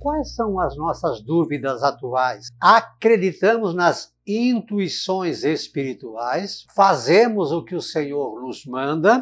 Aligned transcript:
Quais 0.00 0.34
são 0.34 0.58
as 0.58 0.74
nossas 0.78 1.20
dúvidas 1.20 1.82
atuais? 1.82 2.48
Acreditamos 2.58 3.74
nas 3.74 4.16
intuições 4.26 5.44
espirituais? 5.44 6.64
Fazemos 6.74 7.52
o 7.52 7.62
que 7.62 7.74
o 7.74 7.82
Senhor 7.82 8.40
nos 8.40 8.64
manda? 8.64 9.20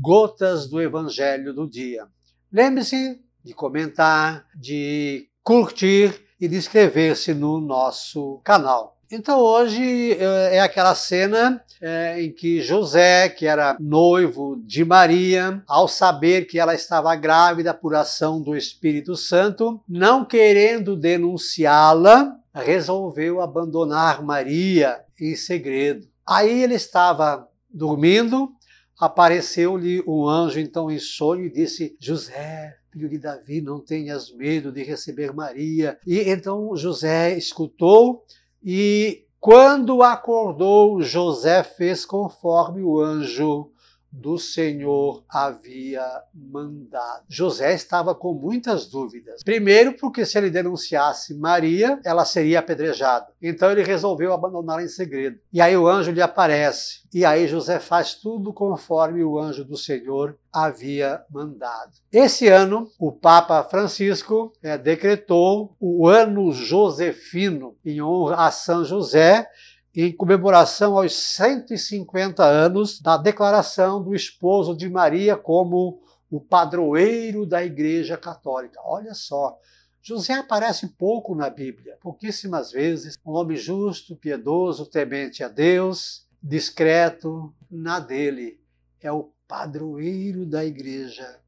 Gotas 0.00 0.70
do 0.70 0.80
Evangelho 0.80 1.52
do 1.52 1.68
Dia. 1.68 2.06
Lembre-se 2.52 3.20
de 3.44 3.52
comentar, 3.52 4.46
de 4.54 5.28
curtir 5.42 6.24
e 6.40 6.46
de 6.46 6.56
inscrever-se 6.56 7.34
no 7.34 7.60
nosso 7.60 8.40
canal. 8.44 8.99
Então 9.12 9.40
hoje 9.40 10.12
é, 10.12 10.56
é 10.56 10.60
aquela 10.60 10.94
cena 10.94 11.60
é, 11.80 12.22
em 12.22 12.32
que 12.32 12.60
José, 12.60 13.28
que 13.28 13.44
era 13.44 13.76
noivo 13.80 14.62
de 14.64 14.84
Maria, 14.84 15.60
ao 15.66 15.88
saber 15.88 16.44
que 16.44 16.60
ela 16.60 16.76
estava 16.76 17.16
grávida 17.16 17.74
por 17.74 17.92
ação 17.96 18.40
do 18.40 18.56
Espírito 18.56 19.16
Santo, 19.16 19.80
não 19.88 20.24
querendo 20.24 20.94
denunciá-la, 20.94 22.36
resolveu 22.54 23.40
abandonar 23.40 24.22
Maria 24.22 25.00
em 25.20 25.34
segredo. 25.34 26.06
Aí 26.24 26.62
ele 26.62 26.74
estava 26.74 27.48
dormindo, 27.68 28.52
apareceu-lhe 28.96 30.04
um 30.06 30.28
anjo 30.28 30.60
então 30.60 30.88
em 30.88 31.00
sonho 31.00 31.46
e 31.46 31.50
disse: 31.50 31.96
José, 31.98 32.76
filho 32.92 33.08
de 33.08 33.18
Davi, 33.18 33.60
não 33.60 33.80
tenhas 33.80 34.32
medo 34.32 34.70
de 34.70 34.84
receber 34.84 35.32
Maria. 35.32 35.98
E 36.06 36.20
então 36.30 36.76
José 36.76 37.36
escutou 37.36 38.24
e 38.62 39.24
quando 39.40 40.02
acordou, 40.02 41.00
José 41.00 41.62
fez 41.62 42.04
conforme 42.04 42.82
o 42.82 43.00
anjo 43.00 43.70
do 44.12 44.38
Senhor 44.38 45.24
havia 45.28 46.04
mandado. 46.34 47.24
José 47.28 47.74
estava 47.74 48.14
com 48.14 48.34
muitas 48.34 48.86
dúvidas. 48.86 49.42
Primeiro, 49.42 49.92
porque 49.94 50.24
se 50.24 50.36
ele 50.36 50.50
denunciasse 50.50 51.34
Maria, 51.34 52.00
ela 52.04 52.24
seria 52.24 52.58
apedrejada. 52.58 53.28
Então 53.40 53.70
ele 53.70 53.82
resolveu 53.82 54.32
abandoná-la 54.32 54.82
em 54.82 54.88
segredo. 54.88 55.38
E 55.52 55.60
aí 55.60 55.76
o 55.76 55.86
anjo 55.86 56.10
lhe 56.10 56.22
aparece. 56.22 57.00
E 57.12 57.24
aí 57.24 57.48
José 57.48 57.80
faz 57.80 58.14
tudo 58.14 58.52
conforme 58.52 59.22
o 59.24 59.38
anjo 59.38 59.64
do 59.64 59.76
Senhor 59.76 60.36
havia 60.52 61.22
mandado. 61.30 61.92
Esse 62.12 62.48
ano, 62.48 62.88
o 62.98 63.12
Papa 63.12 63.62
Francisco 63.64 64.52
é, 64.62 64.76
decretou 64.76 65.76
o 65.80 66.06
ano 66.06 66.52
josefino 66.52 67.76
em 67.84 68.02
honra 68.02 68.46
a 68.46 68.50
São 68.50 68.84
José 68.84 69.46
em 69.94 70.12
comemoração 70.12 70.96
aos 70.96 71.14
150 71.14 72.44
anos 72.44 73.00
da 73.00 73.16
declaração 73.16 74.02
do 74.02 74.14
esposo 74.14 74.76
de 74.76 74.88
Maria 74.88 75.36
como 75.36 76.00
o 76.30 76.40
padroeiro 76.40 77.44
da 77.44 77.64
Igreja 77.64 78.16
Católica. 78.16 78.80
Olha 78.84 79.14
só, 79.14 79.58
José 80.00 80.34
aparece 80.34 80.88
pouco 80.88 81.34
na 81.34 81.50
Bíblia, 81.50 81.98
pouquíssimas 82.00 82.70
vezes. 82.70 83.18
Um 83.26 83.32
homem 83.32 83.56
justo, 83.56 84.16
piedoso, 84.16 84.86
temente 84.86 85.42
a 85.42 85.48
Deus, 85.48 86.26
discreto, 86.42 87.52
na 87.70 87.98
dele. 87.98 88.60
É 89.00 89.10
o 89.10 89.32
padroeiro 89.46 90.46
da 90.46 90.64
Igreja 90.64 91.40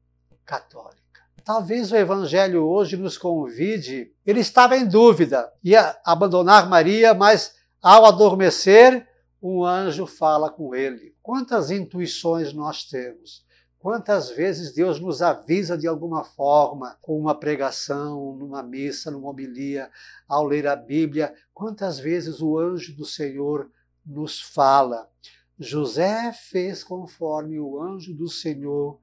Católica. 0.45 1.01
Talvez 1.43 1.91
o 1.91 1.95
Evangelho 1.95 2.63
hoje 2.63 2.95
nos 2.95 3.17
convide. 3.17 4.13
Ele 4.25 4.39
estava 4.39 4.77
em 4.77 4.85
dúvida, 4.85 5.51
ia 5.63 5.97
abandonar 6.05 6.69
Maria, 6.69 7.13
mas 7.13 7.55
ao 7.83 8.05
adormecer, 8.05 9.05
um 9.41 9.65
anjo 9.65 10.07
fala 10.07 10.49
com 10.49 10.73
ele. 10.73 11.13
Quantas 11.21 11.69
intuições 11.69 12.53
nós 12.53 12.85
temos? 12.85 13.45
Quantas 13.77 14.29
vezes 14.29 14.73
Deus 14.73 15.01
nos 15.01 15.21
avisa 15.21 15.77
de 15.77 15.85
alguma 15.85 16.23
forma, 16.23 16.97
com 17.01 17.19
uma 17.19 17.37
pregação, 17.37 18.37
numa 18.37 18.63
missa, 18.63 19.11
numa 19.11 19.29
homilia, 19.29 19.91
ao 20.25 20.45
ler 20.45 20.65
a 20.65 20.77
Bíblia? 20.77 21.35
Quantas 21.53 21.99
vezes 21.99 22.39
o 22.41 22.57
anjo 22.57 22.95
do 22.95 23.03
Senhor 23.03 23.69
nos 24.05 24.39
fala? 24.39 25.09
José 25.59 26.31
fez 26.31 26.85
conforme 26.85 27.59
o 27.59 27.81
anjo 27.81 28.13
do 28.13 28.29
Senhor 28.29 28.97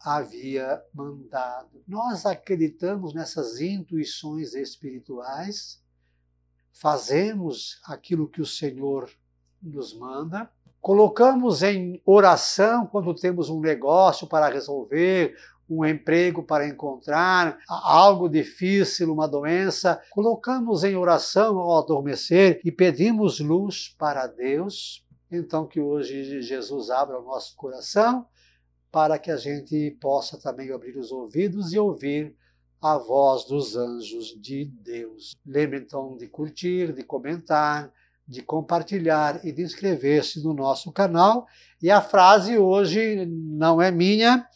havia 0.00 0.82
mandado. 0.92 1.84
Nós 1.86 2.26
acreditamos 2.26 3.14
nessas 3.14 3.60
intuições 3.60 4.54
espirituais 4.54 5.83
fazemos 6.74 7.80
aquilo 7.84 8.28
que 8.28 8.42
o 8.42 8.46
Senhor 8.46 9.08
nos 9.62 9.96
manda, 9.96 10.50
colocamos 10.80 11.62
em 11.62 12.02
oração 12.04 12.86
quando 12.86 13.14
temos 13.14 13.48
um 13.48 13.60
negócio 13.60 14.26
para 14.26 14.50
resolver, 14.50 15.34
um 15.70 15.84
emprego 15.84 16.42
para 16.42 16.68
encontrar, 16.68 17.58
algo 17.66 18.28
difícil, 18.28 19.10
uma 19.10 19.26
doença, 19.26 20.02
colocamos 20.10 20.84
em 20.84 20.94
oração 20.94 21.58
ao 21.58 21.78
adormecer 21.78 22.60
e 22.62 22.70
pedimos 22.70 23.40
luz 23.40 23.94
para 23.98 24.26
Deus. 24.26 25.02
Então, 25.30 25.66
que 25.66 25.80
hoje 25.80 26.42
Jesus 26.42 26.90
abra 26.90 27.18
o 27.18 27.24
nosso 27.24 27.56
coração 27.56 28.26
para 28.92 29.18
que 29.18 29.30
a 29.30 29.36
gente 29.36 29.96
possa 30.00 30.38
também 30.38 30.70
abrir 30.70 30.96
os 30.96 31.10
ouvidos 31.10 31.72
e 31.72 31.78
ouvir 31.78 32.36
a 32.84 32.98
voz 32.98 33.46
dos 33.46 33.76
anjos 33.76 34.38
de 34.38 34.66
Deus. 34.66 35.34
Lembre 35.46 35.78
então 35.78 36.18
de 36.18 36.28
curtir, 36.28 36.92
de 36.92 37.02
comentar, 37.02 37.90
de 38.28 38.42
compartilhar 38.42 39.42
e 39.42 39.50
de 39.50 39.62
inscrever-se 39.62 40.44
no 40.44 40.52
nosso 40.52 40.92
canal. 40.92 41.46
E 41.80 41.90
a 41.90 42.02
frase 42.02 42.58
hoje 42.58 43.24
não 43.24 43.80
é 43.80 43.90
minha, 43.90 44.46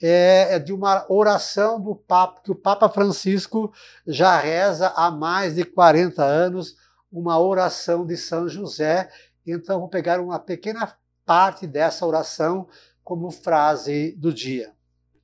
é, 0.00 0.54
é 0.54 0.58
de 0.58 0.72
uma 0.72 1.04
oração 1.12 1.78
do 1.78 1.94
Papa, 1.94 2.40
que 2.42 2.50
o 2.50 2.54
Papa 2.54 2.88
Francisco 2.88 3.70
já 4.06 4.38
reza 4.38 4.88
há 4.96 5.10
mais 5.10 5.54
de 5.54 5.62
40 5.62 6.24
anos, 6.24 6.76
uma 7.12 7.38
oração 7.38 8.06
de 8.06 8.16
São 8.16 8.48
José. 8.48 9.10
Então 9.46 9.80
vou 9.80 9.90
pegar 9.90 10.20
uma 10.20 10.38
pequena 10.38 10.96
parte 11.26 11.66
dessa 11.66 12.06
oração 12.06 12.66
como 13.02 13.30
frase 13.30 14.12
do 14.12 14.32
dia. 14.32 14.72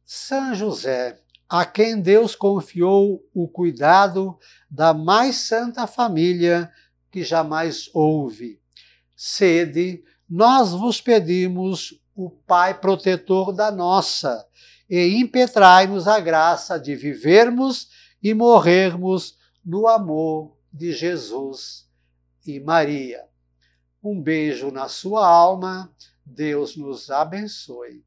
São 0.04 0.54
José, 0.54 1.19
a 1.50 1.65
quem 1.65 2.00
Deus 2.00 2.37
confiou 2.37 3.21
o 3.34 3.49
cuidado 3.49 4.38
da 4.71 4.94
mais 4.94 5.34
santa 5.34 5.84
família 5.84 6.71
que 7.11 7.25
jamais 7.25 7.91
houve. 7.93 8.61
Sede, 9.16 10.05
nós 10.28 10.71
vos 10.71 11.00
pedimos 11.00 12.00
o 12.15 12.31
Pai 12.31 12.78
protetor 12.78 13.53
da 13.53 13.72
nossa, 13.72 14.47
e 14.88 15.16
impetrai-nos 15.16 16.06
a 16.06 16.21
graça 16.21 16.78
de 16.78 16.94
vivermos 16.94 17.88
e 18.22 18.32
morrermos 18.32 19.37
no 19.65 19.88
amor 19.88 20.56
de 20.72 20.93
Jesus 20.93 21.88
e 22.47 22.61
Maria. 22.61 23.25
Um 24.03 24.21
beijo 24.21 24.71
na 24.71 24.88
sua 24.88 25.27
alma, 25.27 25.93
Deus 26.25 26.77
nos 26.77 27.11
abençoe. 27.11 28.05